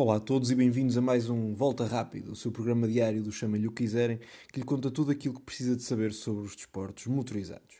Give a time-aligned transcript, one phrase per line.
[0.00, 3.32] Olá a todos e bem-vindos a mais um Volta Rápido, o seu programa diário do
[3.32, 4.20] Chama-lhe o quiserem,
[4.52, 7.78] que lhe conta tudo aquilo que precisa de saber sobre os desportos motorizados.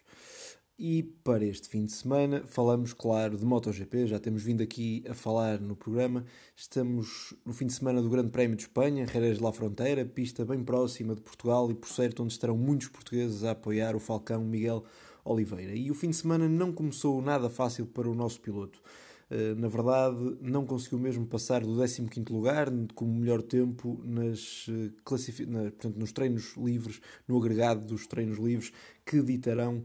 [0.76, 5.14] E para este fim de semana falamos, claro, de MotoGP, já temos vindo aqui a
[5.14, 6.24] falar no programa.
[6.56, 10.44] Estamos no fim de semana do Grande Prémio de Espanha, Jerez de la Fronteira, pista
[10.44, 14.42] bem próxima de Portugal e, por certo, onde estarão muitos portugueses a apoiar o Falcão
[14.42, 14.82] Miguel
[15.24, 15.72] Oliveira.
[15.72, 18.82] E o fim de semana não começou nada fácil para o nosso piloto.
[19.30, 25.46] Eh, na verdade, não conseguiu mesmo passar do 15 lugar como melhor tempo nas, eh,
[25.46, 28.72] na, portanto, nos treinos livres, no agregado dos treinos livres,
[29.04, 29.84] que ditarão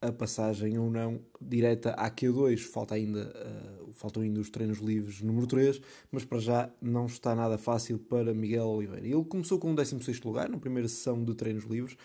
[0.00, 2.60] a passagem ou não direta à Q2.
[2.60, 3.32] Falta ainda,
[3.80, 7.98] uh, faltam ainda os treinos livres número 3, mas para já não está nada fácil
[7.98, 9.06] para Miguel Oliveira.
[9.06, 11.96] Ele começou com o 16 lugar na primeira sessão de treinos livres,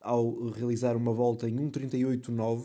[0.00, 2.64] ao realizar uma volta em 1.38.9,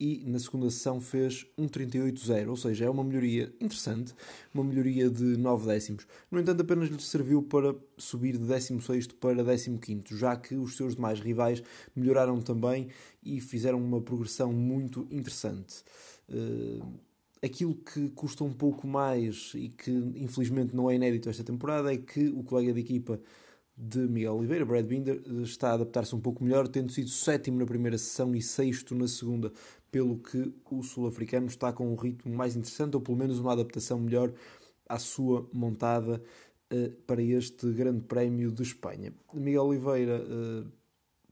[0.00, 4.14] e na segunda sessão fez 1.38.0, ou seja, é uma melhoria interessante,
[4.54, 6.06] uma melhoria de 9 décimos.
[6.30, 10.94] No entanto, apenas lhe serviu para subir de 16 para 15, já que os seus
[10.94, 11.62] demais rivais
[11.96, 12.88] melhoraram também
[13.22, 15.82] e fizeram uma progressão muito interessante.
[16.28, 16.84] Uh,
[17.42, 21.96] aquilo que custa um pouco mais e que infelizmente não é inédito esta temporada é
[21.96, 23.20] que o colega de equipa
[23.80, 27.64] de Miguel Oliveira, Brad Binder, está a adaptar-se um pouco melhor, tendo sido sétimo na
[27.64, 29.52] primeira sessão e sexto na segunda,
[29.90, 33.98] pelo que o sul-africano está com um ritmo mais interessante, ou pelo menos uma adaptação
[33.98, 34.32] melhor
[34.88, 36.22] à sua montada
[36.72, 39.12] uh, para este Grande Prémio de Espanha.
[39.32, 40.70] Miguel Oliveira uh,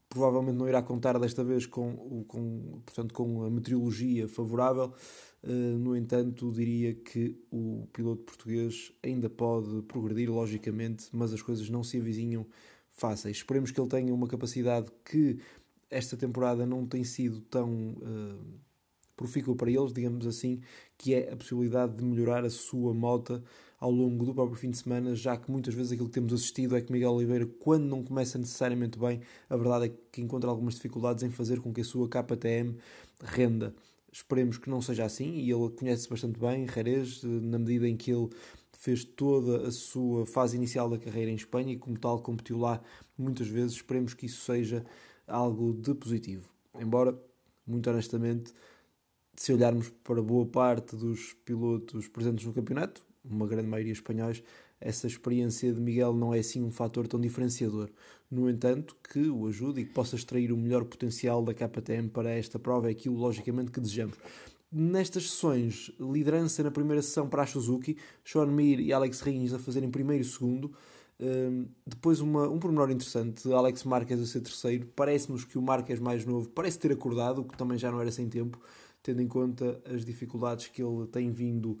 [0.09, 4.93] provavelmente não irá contar desta vez com, com, portanto, com a meteorologia favorável,
[5.43, 11.69] uh, no entanto, diria que o piloto português ainda pode progredir, logicamente, mas as coisas
[11.69, 12.45] não se avizinham
[12.89, 13.37] fáceis.
[13.37, 15.39] Esperemos que ele tenha uma capacidade que
[15.89, 18.59] esta temporada não tem sido tão uh,
[19.15, 20.61] profícua para eles, digamos assim,
[20.97, 23.43] que é a possibilidade de melhorar a sua moto
[23.79, 26.75] ao longo do próprio fim de semana, já que muitas vezes aquilo que temos assistido
[26.75, 30.75] é que Miguel Oliveira, quando não começa necessariamente bem, a verdade é que encontra algumas
[30.75, 32.75] dificuldades em fazer com que a sua KTM
[33.21, 33.75] renda.
[34.11, 38.11] Esperemos que não seja assim, e ele conhece bastante bem Jerez, na medida em que
[38.11, 38.29] ele
[38.79, 42.81] fez toda a sua fase inicial da carreira em Espanha e, como tal, competiu lá
[43.17, 43.75] muitas vezes.
[43.75, 44.85] Esperemos que isso seja
[45.27, 46.49] algo de positivo.
[46.79, 47.17] Embora,
[47.65, 48.53] muito honestamente,
[49.35, 54.41] se olharmos para boa parte dos pilotos presentes no campeonato, uma grande maioria espanhóis,
[54.79, 57.89] essa experiência de Miguel não é assim um fator tão diferenciador.
[58.29, 62.29] No entanto, que o ajude e que possa extrair o melhor potencial da KTM para
[62.31, 64.17] esta prova é aquilo, logicamente, que desejamos.
[64.71, 69.59] Nestas sessões, liderança na primeira sessão para a Suzuki, Sean Mir e Alex Rins a
[69.59, 70.71] fazerem primeiro e segundo,
[71.85, 74.87] depois, uma, um pormenor interessante: Alex Marques a ser terceiro.
[74.95, 78.11] Parece-nos que o Marques mais novo parece ter acordado, o que também já não era
[78.11, 78.59] sem tempo,
[79.01, 81.79] tendo em conta as dificuldades que ele tem vindo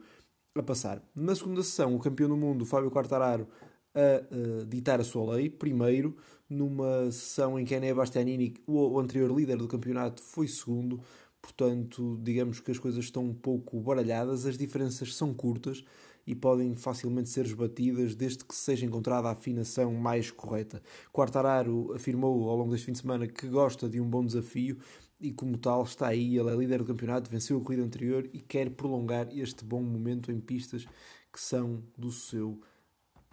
[0.55, 1.01] a passar.
[1.15, 3.47] Na segunda sessão, o campeão do mundo, Fábio Quartararo,
[3.93, 5.49] a, a ditar a sua lei.
[5.49, 6.15] Primeiro,
[6.49, 10.99] numa sessão em que Enea Bastianini, o, o anterior líder do campeonato, foi segundo.
[11.39, 15.83] Portanto, digamos que as coisas estão um pouco baralhadas, as diferenças são curtas
[16.27, 20.83] e podem facilmente ser esbatidas desde que seja encontrada a afinação mais correta.
[21.13, 24.77] Quartararo afirmou ao longo deste fim de semana que gosta de um bom desafio
[25.21, 26.37] e, como tal, está aí.
[26.37, 30.29] Ele é líder do campeonato, venceu a corrida anterior e quer prolongar este bom momento
[30.29, 30.85] em pistas
[31.31, 32.59] que são do seu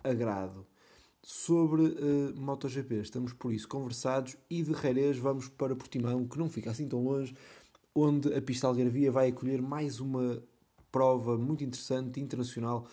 [0.05, 0.65] agrado.
[1.21, 6.49] Sobre uh, MotoGP, estamos por isso conversados e de Jerez vamos para Portimão, que não
[6.49, 7.35] fica assim tão longe,
[7.95, 10.43] onde a pista Algarvia vai acolher mais uma
[10.95, 12.87] prova muito interessante, internacional,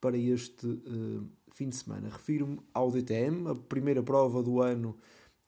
[0.00, 2.08] para este uh, fim de semana.
[2.08, 4.96] Refiro-me ao DTM, a primeira prova do ano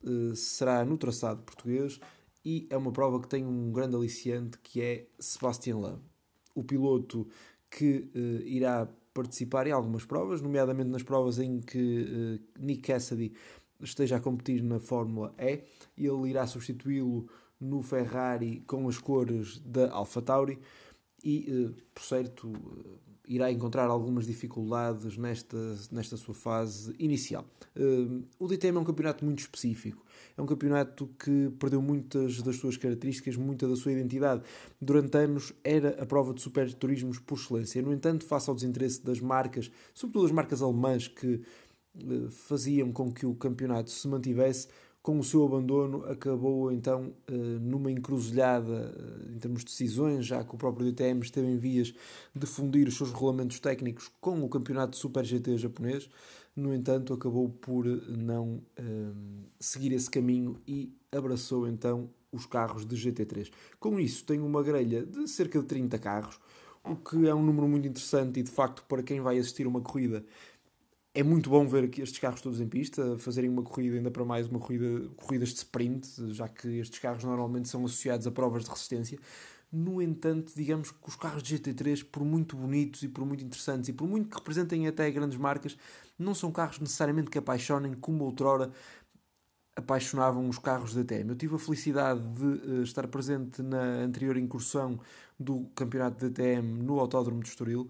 [0.04, 1.98] uh, será no traçado português
[2.44, 5.98] e é uma prova que tem um grande aliciante que é Sebastian Loeb,
[6.54, 7.26] o piloto
[7.68, 13.32] que uh, irá participar em algumas provas, nomeadamente nas provas em que Nick Cassidy
[13.80, 15.64] esteja a competir na Fórmula E.
[15.96, 17.26] Ele irá substituí-lo
[17.58, 20.58] no Ferrari com as cores da AlphaTauri
[21.26, 25.58] e, eh, por certo, eh, irá encontrar algumas dificuldades nesta,
[25.90, 27.44] nesta sua fase inicial.
[27.74, 30.04] Eh, o DTM é um campeonato muito específico.
[30.36, 34.44] É um campeonato que perdeu muitas das suas características, muita da sua identidade.
[34.80, 37.82] Durante anos era a prova de superturismos por excelência.
[37.82, 41.42] No entanto, face ao desinteresse das marcas, sobretudo as marcas alemãs que
[42.30, 44.68] faziam com que o campeonato se mantivesse,
[45.02, 47.14] com o seu abandono, acabou então
[47.60, 51.94] numa encruzilhada em termos de decisões, já que o próprio DTM esteve em vias
[52.34, 56.08] de fundir os seus regulamentos técnicos com o campeonato Super GT japonês.
[56.56, 58.82] No entanto, acabou por não eh,
[59.60, 63.50] seguir esse caminho e abraçou então os carros de GT3.
[63.78, 66.40] Com isso, tem uma grelha de cerca de 30 carros,
[66.82, 69.82] o que é um número muito interessante e de facto para quem vai assistir uma
[69.82, 70.24] corrida
[71.16, 74.22] é muito bom ver aqui estes carros todos em pista, fazerem uma corrida, ainda para
[74.22, 78.64] mais uma corrida, corridas de sprint, já que estes carros normalmente são associados a provas
[78.64, 79.18] de resistência.
[79.72, 83.88] No entanto, digamos que os carros de GT3, por muito bonitos e por muito interessantes
[83.88, 85.78] e por muito que representem até grandes marcas,
[86.18, 88.70] não são carros necessariamente que apaixonem como outrora
[89.74, 91.30] apaixonavam os carros da TM.
[91.30, 95.00] Eu tive a felicidade de uh, estar presente na anterior incursão
[95.40, 97.88] do campeonato da TM no Autódromo de Estoril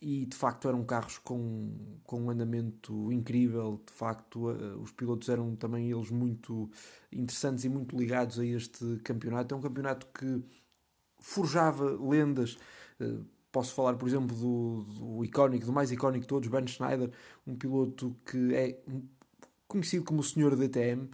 [0.00, 5.28] e de facto eram carros com, com um andamento incrível, de facto uh, os pilotos
[5.28, 6.70] eram também eles muito
[7.10, 9.54] interessantes e muito ligados a este campeonato.
[9.54, 10.42] É um campeonato que
[11.18, 12.56] forjava lendas.
[13.00, 17.10] Uh, posso falar, por exemplo, do, do icónico, do mais icónico de todos, Ben Schneider,
[17.46, 18.78] um piloto que é
[19.66, 21.08] conhecido como o Senhor DTM.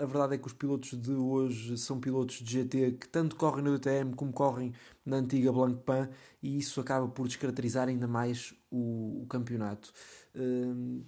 [0.00, 3.62] A verdade é que os pilotos de hoje são pilotos de GT que tanto correm
[3.62, 4.72] no DTM como correm
[5.04, 6.08] na antiga Blancpain
[6.42, 9.92] e isso acaba por descaracterizar ainda mais o, o campeonato.
[10.34, 11.04] Uh,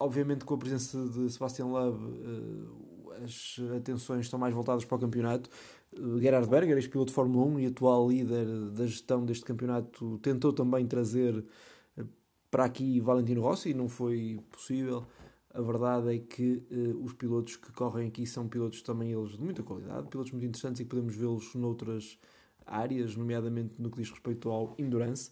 [0.00, 5.00] obviamente, com a presença de Sebastian Loeb, uh, as atenções estão mais voltadas para o
[5.00, 5.48] campeonato.
[5.96, 10.52] Uh, Gerhard Berger, ex-piloto de Fórmula 1 e atual líder da gestão deste campeonato, tentou
[10.52, 11.46] também trazer
[11.96, 12.08] uh,
[12.50, 15.06] para aqui Valentino Rossi e não foi possível.
[15.56, 19.42] A verdade é que uh, os pilotos que correm aqui são pilotos também eles de
[19.42, 22.18] muita qualidade, pilotos muito interessantes e que podemos vê-los noutras
[22.66, 25.30] áreas, nomeadamente no que diz respeito ao endurance,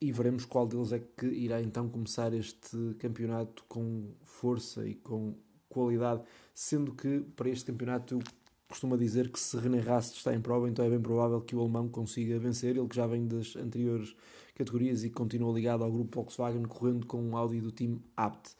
[0.00, 5.34] e veremos qual deles é que irá então começar este campeonato com força e com
[5.68, 6.22] qualidade,
[6.54, 8.22] sendo que para este campeonato eu
[8.66, 11.60] costumo dizer que se René Rast está em prova, então é bem provável que o
[11.60, 14.16] alemão consiga vencer, ele que já vem das anteriores
[14.54, 18.56] categorias e continua ligado ao grupo Volkswagen, correndo com um Audi do time Abt.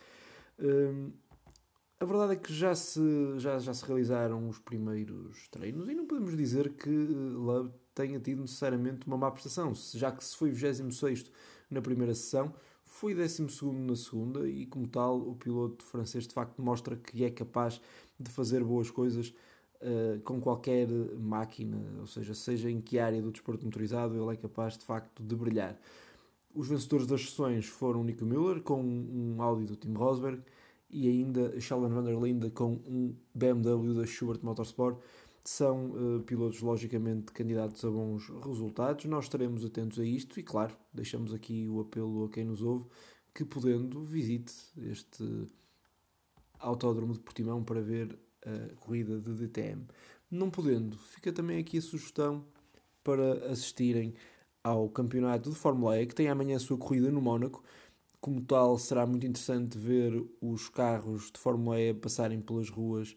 [0.61, 1.13] Hum,
[1.99, 3.01] a verdade é que já se,
[3.39, 8.43] já, já se realizaram os primeiros treinos e não podemos dizer que Love tenha tido
[8.43, 11.31] necessariamente uma má prestação, já que se foi 26
[11.71, 12.55] na primeira sessão,
[12.85, 13.43] foi 12
[13.73, 17.81] na segunda e, como tal, o piloto francês de facto mostra que é capaz
[18.19, 19.35] de fazer boas coisas
[19.81, 24.37] uh, com qualquer máquina, ou seja, seja em que área do desporto motorizado, ele é
[24.37, 25.79] capaz de facto de brilhar.
[26.55, 30.43] Os vencedores das sessões foram Nico Müller com um Audi do Tim Rosberg
[30.91, 34.99] e ainda Sheldon van der Linde com um BMW da Schubert Motorsport.
[35.45, 39.05] São uh, pilotos logicamente candidatos a bons resultados.
[39.05, 42.87] Nós estaremos atentos a isto e, claro, deixamos aqui o apelo a quem nos ouve
[43.33, 45.47] que, podendo, visite este
[46.59, 49.87] Autódromo de Portimão para ver a corrida de DTM.
[50.31, 52.45] Não podendo, fica também aqui a sugestão
[53.03, 54.15] para assistirem
[54.63, 57.63] ao campeonato de Fórmula E, que tem amanhã a sua corrida no Mónaco.
[58.21, 63.17] Como tal, será muito interessante ver os carros de Fórmula E passarem pelas ruas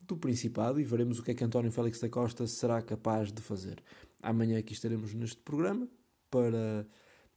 [0.00, 3.40] do Principado e veremos o que é que António Félix da Costa será capaz de
[3.40, 3.82] fazer.
[4.20, 5.88] Amanhã aqui estaremos neste programa
[6.28, 6.86] para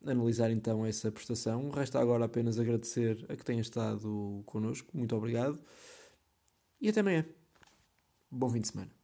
[0.04, 1.70] analisar então essa prestação.
[1.70, 4.90] Resta agora apenas agradecer a que tenha estado connosco.
[4.98, 5.60] Muito obrigado.
[6.82, 7.26] E até amanhã.
[8.30, 9.03] Bom fim de semana.